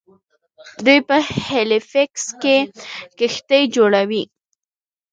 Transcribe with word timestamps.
دوی 0.85 0.99
په 1.07 1.15
هیلیفیکس 1.49 2.25
کې 2.41 2.57
کښتۍ 3.17 3.63
جوړوي. 3.75 4.23